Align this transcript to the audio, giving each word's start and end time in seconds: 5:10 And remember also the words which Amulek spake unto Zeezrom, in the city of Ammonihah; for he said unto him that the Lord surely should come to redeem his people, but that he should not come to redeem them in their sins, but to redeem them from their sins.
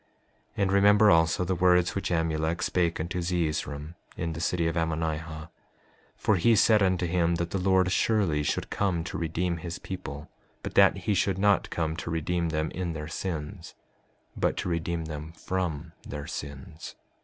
5:10 0.57 0.57
And 0.63 0.71
remember 0.71 1.11
also 1.11 1.45
the 1.45 1.53
words 1.53 1.93
which 1.93 2.09
Amulek 2.09 2.63
spake 2.63 2.99
unto 2.99 3.19
Zeezrom, 3.21 3.93
in 4.17 4.33
the 4.33 4.41
city 4.41 4.65
of 4.65 4.75
Ammonihah; 4.75 5.49
for 6.15 6.37
he 6.37 6.55
said 6.55 6.81
unto 6.81 7.05
him 7.05 7.35
that 7.35 7.51
the 7.51 7.59
Lord 7.59 7.91
surely 7.91 8.41
should 8.41 8.71
come 8.71 9.03
to 9.03 9.17
redeem 9.19 9.57
his 9.57 9.77
people, 9.77 10.27
but 10.63 10.73
that 10.73 10.97
he 11.05 11.13
should 11.13 11.37
not 11.37 11.69
come 11.69 11.95
to 11.97 12.09
redeem 12.09 12.49
them 12.49 12.71
in 12.71 12.93
their 12.93 13.07
sins, 13.07 13.75
but 14.35 14.57
to 14.57 14.69
redeem 14.69 15.05
them 15.05 15.33
from 15.33 15.91
their 16.03 16.25
sins. 16.25 16.95